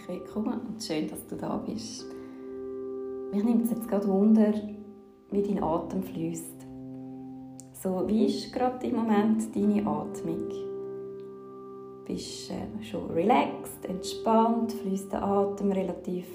herzlich 0.00 0.20
willkommen 0.20 0.60
und 0.68 0.82
schön, 0.82 1.08
dass 1.08 1.26
du 1.26 1.36
da 1.36 1.56
bist. 1.56 2.06
Mich 3.32 3.44
nimmt 3.44 3.64
es 3.64 3.70
jetzt 3.70 3.88
gerade 3.88 4.08
Wunder, 4.08 4.52
wie 5.30 5.42
dein 5.42 5.62
Atem 5.62 6.02
fließt. 6.02 6.66
So, 7.72 8.06
wie 8.06 8.26
ist 8.26 8.52
gerade 8.52 8.86
im 8.86 8.96
Moment 8.96 9.54
deine 9.54 9.86
Atmung? 9.86 10.48
Bist 12.06 12.50
du 12.50 12.54
äh, 12.54 12.84
schon 12.84 13.10
relaxed, 13.10 13.84
entspannt, 13.84 14.72
fließt 14.72 15.12
der 15.12 15.22
Atem 15.22 15.72
relativ 15.72 16.26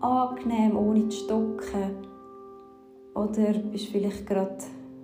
angenehm, 0.00 0.76
ohne 0.76 1.08
zu 1.08 1.24
stocken? 1.24 2.06
Oder 3.14 3.52
bist 3.70 3.88
du 3.88 3.92
vielleicht 3.92 4.26
gerade 4.26 4.58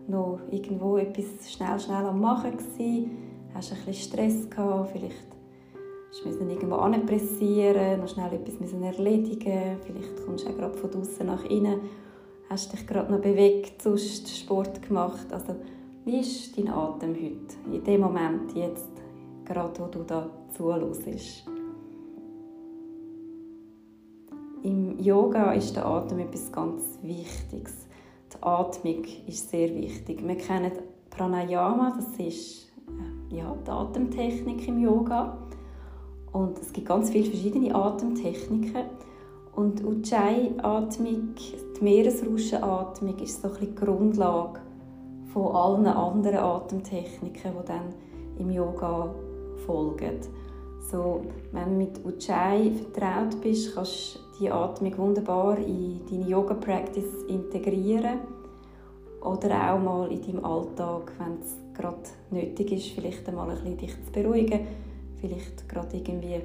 noch 0.08 0.40
irgendwo 0.50 0.96
etwas 0.96 1.50
schnell, 1.50 1.78
schnell 1.78 2.04
am 2.04 2.20
Machen 2.20 2.56
gewesen? 2.56 3.10
Hast 3.54 3.70
du 3.70 3.74
ein 3.76 3.84
bisschen 3.86 4.12
Stress 4.12 4.50
gehabt? 4.50 4.90
Vielleicht 4.92 5.33
Du 6.22 6.28
musst 6.28 6.40
irgendwo 6.40 6.76
anpressieren, 6.76 8.00
noch 8.00 8.08
schnell 8.08 8.32
etwas 8.34 8.60
müssen 8.60 8.82
erledigen. 8.84 9.78
Vielleicht 9.84 10.24
kommst 10.24 10.46
du 10.46 10.50
auch 10.50 10.56
gerade 10.56 10.78
von 10.78 10.90
draußen 10.90 11.26
nach 11.26 11.44
innen, 11.44 11.80
hast 12.48 12.72
dich 12.72 12.86
gerade 12.86 13.12
noch 13.12 13.20
bewegt, 13.20 13.82
sonst 13.82 14.28
Sport 14.28 14.80
gemacht. 14.82 15.26
Also, 15.32 15.56
wie 16.04 16.20
ist 16.20 16.56
dein 16.56 16.68
Atem 16.68 17.14
heute? 17.14 17.74
In 17.76 17.82
dem 17.82 18.00
Moment, 18.02 18.54
jetzt, 18.54 18.90
gerade 19.44 19.80
wo 19.80 19.86
du 19.86 20.04
da 20.04 20.30
zuhörst. 20.56 21.46
Im 24.62 24.98
Yoga 25.00 25.52
ist 25.52 25.74
der 25.74 25.84
Atem 25.84 26.20
etwas 26.20 26.52
ganz 26.52 26.98
Wichtiges. 27.02 27.86
Die 28.32 28.42
Atmung 28.42 29.04
ist 29.26 29.50
sehr 29.50 29.74
wichtig. 29.74 30.26
Wir 30.26 30.36
kennen 30.36 30.72
Pranayama, 31.10 31.96
das 31.96 32.24
ist 32.24 32.72
äh, 33.30 33.36
ja, 33.36 33.54
die 33.66 33.70
Atemtechnik 33.70 34.68
im 34.68 34.78
Yoga. 34.80 35.38
Und 36.34 36.58
es 36.58 36.72
gibt 36.72 36.88
ganz 36.88 37.10
viele 37.10 37.30
verschiedene 37.30 37.72
Atemtechniken. 37.72 38.86
Und 39.54 39.84
Ujjayi-Atmung, 39.84 41.34
die 41.36 41.84
Meeresrauschenatmung, 41.84 43.16
ist 43.20 43.40
so 43.40 43.48
ein 43.48 43.54
die 43.60 43.74
Grundlage 43.74 44.58
von 45.32 45.54
allen 45.54 45.86
anderen 45.86 46.38
Atemtechniken, 46.38 47.52
die 47.52 47.66
dann 47.66 47.94
im 48.40 48.50
Yoga 48.50 49.14
folgen. 49.64 50.18
So, 50.90 51.22
wenn 51.52 51.70
du 51.70 51.76
mit 51.76 52.04
Ujjayi 52.04 52.72
vertraut 52.72 53.40
bist, 53.40 53.72
kannst 53.76 54.16
du 54.16 54.38
die 54.40 54.50
Atmung 54.50 54.98
wunderbar 54.98 55.56
in 55.58 56.00
deine 56.10 56.28
Yoga-Practice 56.28 57.22
integrieren 57.28 58.18
oder 59.22 59.72
auch 59.72 59.78
mal 59.78 60.10
in 60.10 60.20
deinem 60.20 60.44
Alltag, 60.44 61.12
wenn 61.18 61.38
es 61.40 61.56
gerade 61.80 62.02
nötig 62.32 62.72
ist, 62.72 62.88
vielleicht 62.88 63.26
einmal 63.28 63.50
ein 63.50 63.56
bisschen 63.56 63.76
dich 63.78 64.04
zu 64.04 64.12
beruhigen 64.12 64.66
vielleicht 65.20 65.68
gerade 65.68 65.96
irgendwie 65.96 66.40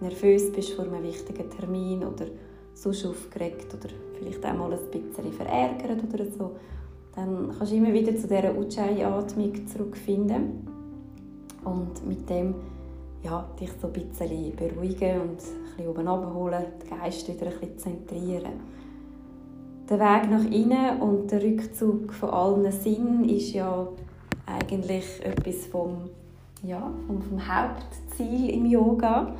nervös 0.00 0.52
bist 0.52 0.72
vor 0.72 0.84
einem 0.84 1.02
wichtigen 1.02 1.48
Termin 1.50 2.04
oder 2.04 2.26
sonst 2.74 3.06
aufgeregt 3.06 3.74
oder 3.74 3.92
vielleicht 4.18 4.44
auch 4.44 4.54
mal 4.54 4.72
ein 4.72 4.90
bisschen 4.90 5.32
verärgert 5.32 6.02
oder 6.12 6.24
so, 6.26 6.56
dann 7.14 7.54
kannst 7.56 7.72
du 7.72 7.76
immer 7.76 7.92
wieder 7.92 8.14
zu 8.14 8.28
dieser 8.28 8.56
Ujjayi-Atmung 8.56 9.66
zurückfinden 9.66 10.66
und 11.64 12.06
mit 12.06 12.28
dem 12.28 12.54
ja, 13.24 13.48
dich 13.58 13.70
so 13.80 13.88
ein 13.88 13.92
bisschen 13.92 14.54
beruhigen 14.54 15.20
und 15.20 15.30
ein 15.30 15.76
bisschen 15.76 15.88
oben 15.88 16.06
abholen, 16.06 16.64
den 16.82 16.98
Geist 16.98 17.28
wieder 17.28 17.46
ein 17.46 17.58
bisschen 17.58 17.78
zentrieren. 17.78 18.52
Der 19.88 19.98
Weg 19.98 20.30
nach 20.30 20.44
innen 20.44 21.00
und 21.00 21.30
der 21.30 21.42
Rückzug 21.42 22.12
von 22.12 22.30
allen 22.30 22.72
Sinnen 22.72 23.28
ist 23.28 23.52
ja 23.52 23.88
eigentlich 24.46 25.04
etwas 25.24 25.66
vom 25.66 26.10
ja, 26.66 26.90
vom, 27.06 27.22
vom 27.22 27.40
Hauptziel 27.46 28.50
im 28.50 28.66
Yoga. 28.66 29.34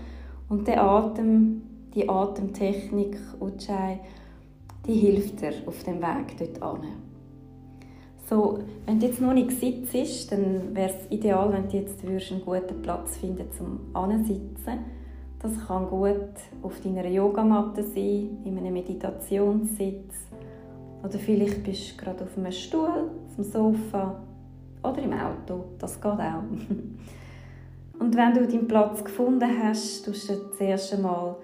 Und 0.49 0.67
der 0.69 0.83
Atem, 0.83 1.63
die 1.95 2.09
Atemtechnik 2.09 3.19
Ujjayi, 3.41 3.99
die 4.87 4.95
hilft 4.95 5.41
dir 5.41 5.53
auf 5.67 5.83
dem 5.83 6.01
Weg 6.01 6.37
dort 6.39 6.63
an. 6.63 6.87
So, 8.29 8.59
wenn 8.87 8.99
du 8.99 9.07
jetzt 9.07 9.21
noch 9.21 9.33
nicht 9.33 9.53
sitzt, 9.53 10.33
dann 10.33 10.75
wäre 10.75 10.91
es 10.91 11.11
ideal, 11.11 11.53
wenn 11.53 11.69
du 11.69 11.77
jetzt 11.77 12.05
einen 12.05 12.45
guten 12.45 12.83
Platz 12.83 13.17
finden 13.17 13.47
zum 13.57 13.81
Ansitzen. 13.93 14.79
Das 15.39 15.53
kann 15.67 15.89
gut 15.89 16.33
auf 16.63 16.81
deiner 16.81 17.07
Yogamatte 17.07 17.85
sein, 17.85 18.39
in 18.45 18.59
einem 18.59 18.73
Meditationssitz. 18.73 20.15
Oder 21.05 21.19
vielleicht 21.19 21.63
bist 21.63 21.93
du 21.93 22.05
gerade 22.05 22.25
auf 22.25 22.37
einem 22.37 22.51
Stuhl, 22.51 23.11
auf 23.29 23.35
dem 23.37 23.45
Sofa 23.45 24.21
oder 24.83 25.03
im 25.03 25.13
Auto. 25.13 25.65
Das 25.79 26.01
geht 26.01 26.11
auch. 26.11 26.43
Und 27.99 28.17
wenn 28.17 28.35
du 28.35 28.47
deinen 28.47 28.69
Platz 28.69 29.03
gefunden 29.03 29.49
hast, 29.63 30.05
tust 30.05 30.29
du 30.29 30.51
zuerst 30.53 30.93
einmal 30.95 31.37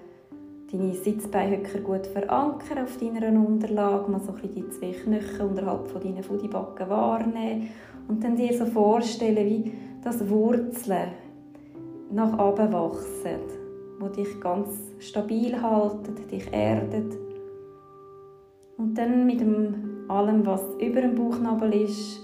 deine 0.71 0.93
Sitzbeinhöcker 0.93 1.79
gut 1.79 2.07
verankern 2.07 2.83
auf 2.83 2.97
deiner 2.97 3.27
Unterlage, 3.27 4.09
mal 4.11 4.19
so 4.19 4.31
ein 4.31 4.35
bisschen 4.35 4.55
die 4.55 4.69
zwei 4.69 4.91
Knöchel 4.91 5.47
unterhalb 5.47 5.87
von 5.87 6.01
deinen 6.01 6.23
Fudibacken 6.23 6.89
wahrnehmen 6.89 7.69
und 8.07 8.23
dann 8.23 8.35
dir 8.35 8.57
so 8.57 8.65
vorstellen, 8.65 9.45
wie 9.45 9.73
das 10.03 10.27
Wurzeln 10.29 11.09
nach 12.11 12.33
oben 12.39 12.73
wachsen, 12.73 13.39
wo 13.99 14.07
dich 14.07 14.39
ganz 14.39 14.69
stabil 14.99 15.59
halten, 15.61 16.15
dich 16.29 16.51
erdet. 16.51 17.17
Und 18.77 18.97
dann 18.97 19.25
mit 19.25 19.41
dem 19.41 20.05
allem, 20.07 20.45
was 20.45 20.61
über 20.79 21.01
dem 21.01 21.15
Bauchnabel 21.15 21.73
ist, 21.73 22.22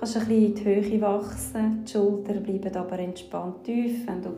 kannst 0.00 0.16
ein 0.16 0.26
bisschen 0.26 0.46
in 0.46 0.54
die 0.54 0.64
Höhe 0.64 1.00
wachsen. 1.02 1.84
Die 1.84 1.92
Schultern 1.92 2.42
bleiben 2.42 2.74
aber 2.74 2.98
entspannt 2.98 3.64
tief. 3.64 4.06
Wenn 4.06 4.22
du 4.22 4.30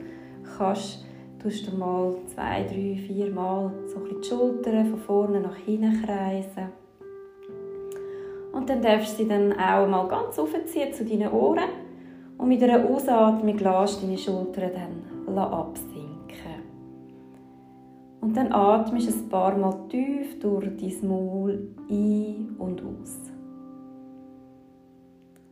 kannst, 0.59 1.05
tust 1.41 1.71
du 1.71 1.77
mal 1.77 2.15
zwei, 2.27 2.65
drei, 2.65 3.01
vier 3.07 3.31
Mal 3.31 3.73
so 3.87 3.99
ein 3.99 4.21
die 4.21 4.29
Schultern 4.29 4.87
von 4.87 4.99
vorne 4.99 5.41
nach 5.41 5.57
hinten 5.57 6.03
kreisen. 6.03 6.73
Und 8.53 8.69
dann 8.69 8.83
darfst 8.83 9.19
du 9.19 9.23
sie 9.23 9.29
dann 9.29 9.53
auch 9.53 9.87
mal 9.87 10.09
ganz 10.09 10.39
aufziehen 10.39 10.93
zu 10.93 11.05
deinen 11.05 11.33
Ohren. 11.33 11.71
Und 12.39 12.49
mit 12.49 12.63
einer 12.63 12.85
Ausatmung 12.85 13.57
lässt 13.57 14.03
deine 14.03 14.19
Schultern 14.19 14.71
dann 14.75 15.39
absinken. 15.39 16.13
Und 18.21 18.37
dann 18.37 18.53
atmest 18.53 19.09
du 19.09 19.15
ein 19.15 19.29
paar 19.29 19.57
Mal 19.57 19.89
tief 19.89 20.39
durch 20.41 20.69
dein 20.77 21.09
Maul 21.09 21.75
ein 21.89 22.57
und 22.59 22.83
aus. 22.83 23.32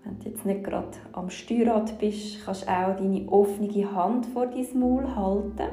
Wenn 0.05 0.19
du 0.19 0.29
jetzt 0.31 0.47
nicht 0.47 0.65
gerade 0.65 0.89
am 1.13 1.29
Steuerrad 1.29 1.99
bist, 1.99 2.45
kannst 2.45 2.63
du 2.63 2.69
auch 2.69 2.97
deine 2.97 3.29
offene 3.29 3.95
Hand 3.95 4.27
vor 4.27 4.47
deinem 4.47 4.81
Maul 4.81 5.15
halten. 5.15 5.69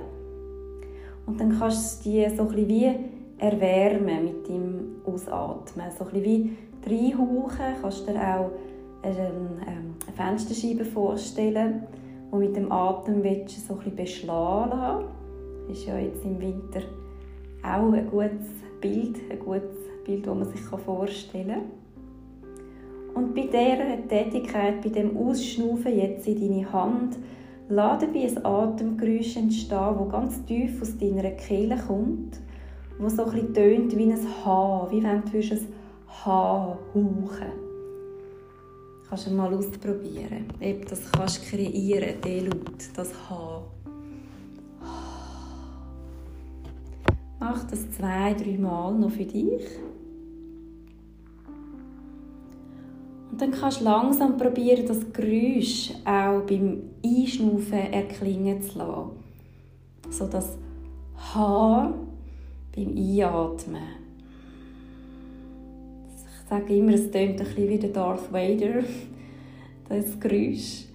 Und 1.25 1.39
dann 1.39 1.57
kannst 1.57 2.05
du 2.05 2.09
die 2.09 2.29
so 2.35 2.43
ein 2.43 2.67
wie 2.67 2.93
erwärmen 3.37 4.25
mit 4.25 4.47
dem 4.47 5.01
Ausatmen. 5.05 5.91
So 5.97 6.05
ein 6.05 6.23
wie 6.23 6.57
reinhauchen. 6.85 7.75
Kannst 7.81 8.07
du 8.07 8.11
dir 8.11 8.19
auch 8.19 8.51
ähm, 9.03 9.59
eine 9.65 10.13
Fensterscheibe 10.15 10.85
vorstellen, 10.85 11.83
die 12.31 12.37
mit 12.37 12.55
dem 12.55 12.71
Atem 12.71 13.23
so 13.23 13.73
ein 13.73 13.79
bisschen 13.79 13.95
beschlagen. 13.95 15.05
Das 15.67 15.77
ist 15.77 15.87
ja 15.87 15.97
jetzt 15.97 16.23
im 16.23 16.39
Winter 16.39 16.81
auch 17.63 17.91
ein 17.91 18.09
gutes 18.09 18.47
Bild, 18.81 19.19
ein 19.29 19.39
gutes 19.39 19.77
Bild, 20.05 20.25
das 20.25 20.35
man 20.35 20.45
sich 20.45 20.61
vorstellen 20.61 21.47
kann. 21.47 21.86
Und 23.17 23.33
bei 23.33 23.47
dieser 23.47 24.07
Tätigkeit, 24.07 24.79
bei 24.83 24.89
dem 24.89 25.17
Ausschnaufen 25.17 25.97
jetzt 25.97 26.27
in 26.27 26.39
deine 26.39 26.71
Hand, 26.71 27.17
lass 27.67 27.99
dabei 27.99 28.27
ein 28.27 28.45
Atemgeräusch 28.45 29.37
entstehen, 29.37 29.95
das 29.97 30.11
ganz 30.11 30.45
tief 30.45 30.79
aus 30.79 30.95
deiner 30.99 31.31
Kehle 31.31 31.79
kommt, 31.87 32.39
wo 32.99 33.09
so 33.09 33.25
ein 33.25 33.51
tönt 33.55 33.97
wie 33.97 34.11
ein 34.11 34.19
H, 34.45 34.87
wie 34.91 35.01
wenn 35.01 35.23
du 35.23 35.37
ein 35.39 35.67
H 36.07 36.77
hauchen 36.93 37.27
Kannst 39.09 39.25
du 39.25 39.31
mal 39.31 39.51
ausprobieren, 39.51 40.45
ob 40.61 40.87
das 40.87 41.11
kannst 41.11 41.41
kreieren, 41.49 42.21
den 42.23 42.45
Laut, 42.45 42.89
das 42.95 43.11
H. 43.27 43.63
Mach 47.39 47.63
das 47.63 47.89
zwei, 47.93 48.35
drei 48.35 48.59
Mal 48.59 48.93
noch 48.93 49.09
für 49.09 49.25
dich. 49.25 49.63
Und 53.31 53.41
dann 53.41 53.51
kannst 53.51 53.81
du 53.81 53.85
langsam 53.85 54.37
probieren, 54.37 54.85
das 54.87 55.11
Geräusch 55.11 55.91
auch 56.05 56.41
beim 56.41 56.83
Einschnaufen 57.05 57.93
erklingen 57.93 58.61
zu 58.61 58.77
lassen. 58.77 59.11
So 60.09 60.27
das 60.27 60.57
H 61.33 61.93
beim 62.75 62.95
Einatmen. 62.95 63.81
Ich 66.15 66.49
sage 66.49 66.77
immer, 66.77 66.93
es 66.93 67.11
tönt 67.11 67.31
ein 67.31 67.35
bisschen 67.37 67.69
wie 67.69 67.77
der 67.77 67.89
Darth 67.89 68.31
Vader, 68.31 68.83
das 69.89 70.19
Geräusch. 70.19 70.85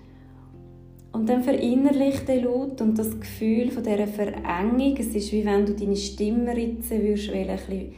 Und 1.12 1.29
dann 1.29 1.43
verinnerlich 1.43 2.20
den 2.20 2.44
Laut 2.44 2.81
und 2.81 2.99
das 2.99 3.20
Gefühl 3.20 3.70
von 3.70 3.82
dieser 3.82 4.06
Verengung. 4.06 4.96
Es 4.96 5.08
ist 5.08 5.31
wie 5.31 5.44
wenn 5.44 5.67
du 5.67 5.75
deine 5.75 5.96
Stimmritze 5.96 7.02
würdest, 7.02 7.31
ein 7.31 7.46
bisschen 7.49 7.93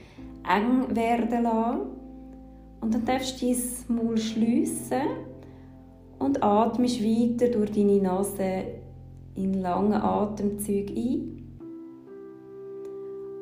eng 0.48 0.96
werden 0.96 1.44
lassen. 1.44 1.81
Und 2.84 2.92
dann 2.92 3.06
darfst 3.06 3.40
du 3.40 3.46
dein 3.46 3.96
Maul 3.96 4.19
schliessen 4.19 5.00
und 6.19 6.42
atmest 6.42 7.02
weiter 7.02 7.48
durch 7.48 7.70
deine 7.70 7.96
Nase 7.96 8.64
in 9.36 9.54
langen 9.62 9.94
Atemzügen 9.94 10.94
ein 10.94 11.44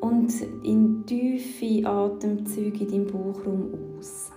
und 0.01 0.33
in 0.63 1.05
tiefe 1.05 1.85
Atemzüge 1.85 2.85
in 2.85 2.91
deinem 2.93 3.07
Bauchraum 3.09 3.75
aus. 3.99 4.31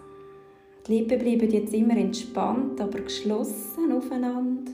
Die 0.87 0.97
Lippen 0.97 1.19
bleiben 1.19 1.51
jetzt 1.51 1.75
immer 1.75 1.97
entspannt, 1.97 2.81
aber 2.81 3.01
geschlossen 3.01 3.91
aufeinander. 3.91 4.71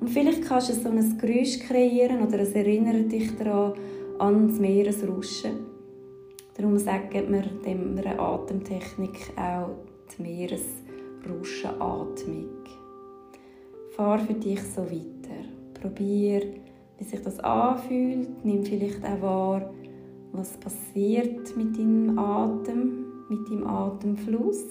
Und 0.00 0.08
vielleicht 0.08 0.44
kannst 0.44 0.70
du 0.70 0.72
so 0.72 0.88
ein 0.88 1.18
Geräusch 1.18 1.58
kreieren 1.58 2.26
oder 2.26 2.38
es 2.38 2.52
erinnert 2.52 3.12
dich 3.12 3.36
daran 3.36 3.74
an 4.18 4.48
das 4.48 4.58
Meeresrauschen. 4.58 5.69
Darum 6.56 6.78
sagen 6.78 7.32
wir 7.32 7.42
dieser 7.42 8.18
Atemtechnik 8.18 9.30
auch 9.36 9.76
die 10.16 10.22
Meeresrauschenatmung. 10.22 12.48
Fahr 13.96 14.18
für 14.18 14.34
dich 14.34 14.60
so 14.62 14.82
weiter. 14.82 15.44
Probier, 15.80 16.42
wie 16.98 17.04
sich 17.04 17.22
das 17.22 17.38
anfühlt. 17.40 18.44
Nimm 18.44 18.64
vielleicht 18.64 19.02
auch 19.04 19.22
wahr, 19.22 19.72
was 20.32 20.58
passiert 20.58 21.56
mit 21.56 21.78
deinem 21.78 22.18
Atem, 22.18 23.06
mit 23.28 23.48
deinem 23.48 23.66
Atemfluss. 23.66 24.66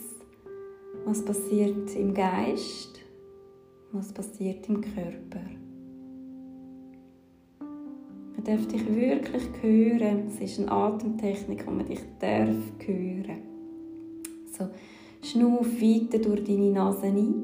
Was 1.06 1.24
passiert 1.24 1.96
im 1.96 2.14
Geist 2.14 3.00
was 3.92 4.14
passiert 4.14 4.68
im 4.70 4.82
Körper. 4.82 5.42
Man 8.40 8.58
darf 8.58 8.68
dich 8.68 8.88
wirklich 8.88 9.44
hören. 9.62 10.28
Es 10.30 10.40
ist 10.40 10.60
eine 10.60 10.72
Atemtechnik, 10.72 11.68
wo 11.68 11.72
man 11.72 11.86
dich 11.86 12.00
darf 12.20 12.56
hören. 12.86 13.42
So, 14.58 14.70
schnuff 15.22 15.82
weiter 15.82 16.20
durch 16.20 16.46
deine 16.46 16.72
Nase 16.72 17.08
ein. 17.08 17.44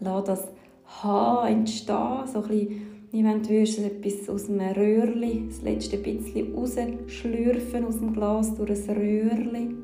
Lass 0.00 0.24
das 0.24 0.48
H 0.86 1.48
entstehen, 1.48 2.26
so 2.26 2.42
ein 2.42 2.48
bisschen, 2.48 2.82
wie 3.12 3.22
wenn 3.22 3.42
du 3.44 3.54
etwas 3.54 4.28
aus 4.28 4.48
einem 4.48 4.72
Röhrchen, 4.72 5.50
das 5.50 5.62
letzte 5.62 5.98
bisschen 5.98 6.52
rausschlürfen 6.52 7.84
aus 7.84 7.98
dem 8.00 8.12
Glas 8.12 8.56
durch 8.56 8.88
ein 8.88 8.96
Röhrchen. 8.96 9.82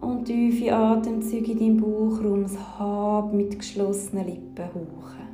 und 0.00 0.24
tiefe 0.24 0.72
Atemzüge 0.72 1.52
in 1.52 1.58
deinem 1.58 1.76
Bauchraum, 1.76 2.44
das 2.44 2.58
Hab 2.78 3.34
mit 3.34 3.58
geschlossenen 3.58 4.26
Lippen 4.26 4.64
hauchen. 4.74 5.31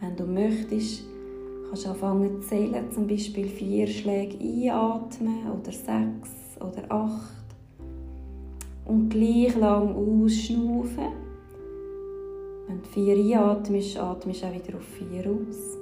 Wenn 0.00 0.16
du 0.16 0.24
möchtest, 0.24 1.04
kannst 1.68 1.84
du 1.84 1.90
anfangen 1.90 2.40
zu 2.40 2.48
zählen, 2.48 2.90
zum 2.90 3.06
Beispiel 3.06 3.46
vier 3.46 3.86
Schläge 3.86 4.38
einatmen 4.38 5.42
oder 5.52 5.70
sechs 5.70 6.30
oder 6.58 6.90
acht. 6.90 7.44
Und 8.86 9.10
gleich 9.10 9.54
lang 9.56 9.94
ausschnaufen. 9.94 11.12
Wenn 12.66 12.80
du 12.80 12.88
vier 12.88 13.14
einatmest, 13.14 13.98
atmest 13.98 14.42
du 14.42 14.46
auch 14.46 14.54
wieder 14.54 14.78
auf 14.78 14.84
vier 14.84 15.30
aus. 15.30 15.76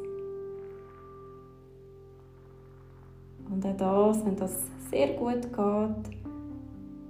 Und 3.51 3.65
auch 3.65 3.77
das, 3.77 4.27
wenn 4.27 4.37
das 4.37 4.65
sehr 4.91 5.15
gut 5.15 5.43
geht, 5.43 6.19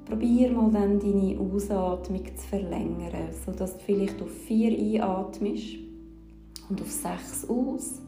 probier 0.04 0.52
mal 0.52 0.70
dann 0.70 1.00
deine 1.00 1.40
Ausatmung 1.40 2.24
zu 2.36 2.46
verlängern, 2.48 3.32
sodass 3.46 3.78
du 3.78 3.84
vielleicht 3.84 4.20
auf 4.20 4.30
vier 4.30 5.02
einatmest 5.02 5.87
und 6.68 6.80
auf 6.80 6.90
sechs 6.90 7.48
aus. 7.48 8.00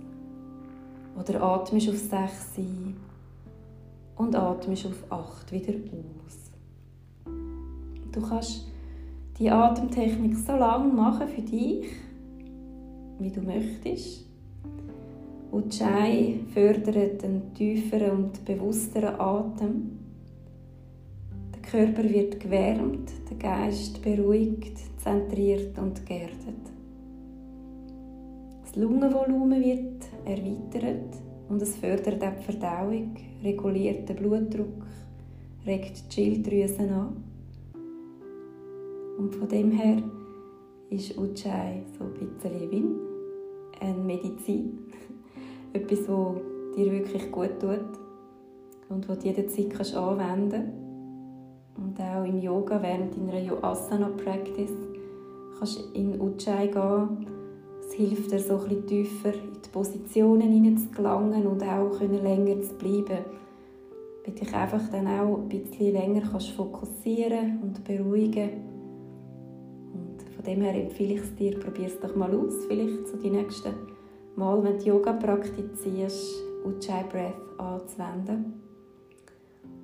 Oder 1.18 1.42
atmest 1.42 1.88
auf 1.88 1.98
sechs 1.98 2.56
ein 2.56 2.96
und 4.16 4.34
atmest 4.34 4.86
auf 4.86 5.12
acht 5.12 5.50
wieder 5.52 5.72
aus. 5.74 6.50
Du 8.12 8.20
kannst 8.20 8.66
die 9.38 9.50
Atemtechnik 9.50 10.36
so 10.36 10.52
lange 10.52 10.92
machen 10.92 11.28
für 11.28 11.42
dich, 11.42 11.86
wie 13.18 13.30
du 13.30 13.40
möchtest. 13.40 14.26
Und 15.50 15.76
Chai 15.76 16.40
fördert 16.52 17.24
einen 17.24 17.54
tieferen 17.54 18.10
und 18.10 18.44
bewussteren 18.44 19.18
Atem. 19.18 19.98
Der 21.54 21.62
Körper 21.62 22.08
wird 22.08 22.38
gewärmt, 22.38 23.10
der 23.28 23.36
Geist 23.36 24.00
beruhigt, 24.02 24.78
zentriert 25.02 25.76
und 25.78 26.06
geerdet. 26.06 26.79
Das 28.72 28.80
Lungenvolumen 28.80 29.64
wird 29.64 30.04
erweitert 30.24 31.16
und 31.48 31.60
es 31.60 31.74
fördert 31.74 32.22
auch 32.22 32.36
die 32.38 32.44
Verdauung, 32.44 33.16
reguliert 33.42 34.08
den 34.08 34.14
Blutdruck, 34.14 34.86
regt 35.66 36.04
die 36.06 36.14
Schilddrüse 36.14 36.82
an. 36.82 37.16
Und 39.18 39.34
von 39.34 39.48
dem 39.48 39.72
her 39.72 40.00
ist 40.88 41.18
Ujjayi 41.18 41.82
so 41.98 42.04
ein 42.04 42.14
bisschen 42.14 42.70
wie 42.70 43.84
eine 43.84 43.98
Medizin. 43.98 44.78
Etwas, 45.72 46.06
das 46.06 46.76
dir 46.76 46.92
wirklich 46.92 47.32
gut 47.32 47.58
tut 47.58 47.98
und 48.88 49.08
das 49.08 49.18
du 49.18 49.26
jederzeit 49.26 49.70
kannst 49.70 49.96
anwenden 49.96 50.70
Und 51.76 52.00
auch 52.00 52.24
im 52.24 52.38
Yoga, 52.38 52.80
während 52.80 53.16
deiner 53.16 53.64
Asana-Practice, 53.64 54.76
kannst 55.58 55.80
du 55.80 55.98
in 55.98 56.20
Ujjayi 56.20 56.68
gehen. 56.68 57.39
Es 57.90 57.96
hilft 57.96 58.30
dir, 58.30 58.38
so 58.38 58.56
ein 58.56 58.86
tiefer 58.86 59.34
in 59.34 59.60
die 59.64 59.68
Positionen 59.72 60.52
hineinzugelangen 60.52 61.44
und 61.44 61.62
auch 61.64 62.00
länger 62.00 62.62
zu 62.62 62.74
bleiben. 62.74 63.24
Weil 64.24 64.34
dich 64.34 64.54
einfach 64.54 64.88
dann 64.92 65.08
auch 65.08 65.38
ein 65.38 65.48
bisschen 65.48 65.94
länger 65.94 66.22
kannst 66.30 66.50
fokussieren 66.50 67.58
und 67.62 67.82
beruhigen 67.82 68.70
von 70.40 70.54
dem 70.54 70.62
her 70.62 70.74
empfehle 70.74 71.14
ich 71.14 71.20
es 71.20 71.34
dir, 71.34 71.60
probier 71.60 71.88
es 71.88 72.00
doch 72.00 72.16
mal 72.16 72.34
aus, 72.34 72.64
vielleicht 72.66 73.08
so 73.08 73.18
die 73.18 73.28
nächsten 73.28 73.74
Mal, 74.36 74.64
wenn 74.64 74.78
du 74.78 74.84
Yoga 74.86 75.12
praktizierst, 75.12 76.42
Ujjayi 76.64 77.04
Breath 77.12 77.34
anzuwenden. 77.58 78.54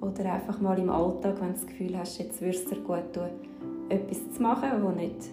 Oder 0.00 0.32
einfach 0.32 0.58
mal 0.62 0.78
im 0.78 0.88
Alltag, 0.88 1.42
wenn 1.42 1.48
du 1.48 1.52
das 1.52 1.66
Gefühl 1.66 1.98
hast, 1.98 2.18
jetzt 2.18 2.40
würde 2.40 2.56
es 2.56 2.64
dir 2.64 2.76
gut 2.76 3.12
tun, 3.12 3.28
etwas 3.90 4.32
zu 4.32 4.42
machen, 4.42 4.82
das 4.82 4.96
nicht, 4.96 5.28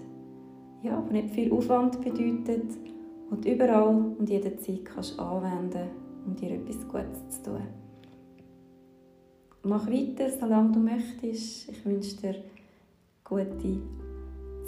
ja, 0.84 1.00
nicht 1.12 1.30
viel 1.32 1.52
Aufwand 1.52 2.02
bedeutet 2.02 2.78
und 3.30 3.46
überall 3.46 4.14
und 4.18 4.30
jederzeit 4.30 4.86
kannst 4.86 5.20
anwenden, 5.20 5.90
um 6.26 6.36
dir 6.36 6.52
etwas 6.52 6.88
Gutes 6.88 7.30
zu 7.30 7.44
tun. 7.44 7.62
Mach 9.64 9.88
weiter, 9.88 10.30
solange 10.30 10.74
du 10.74 10.80
möchtest. 10.80 11.70
Ich 11.70 11.86
wünsche 11.86 12.18
dir 12.18 12.36
gute 13.24 13.80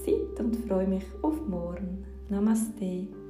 Zeit 0.03 0.39
und 0.39 0.55
freue 0.67 0.87
mich 0.87 1.03
auf 1.21 1.45
morgen. 1.47 2.05
Namaste. 2.29 3.24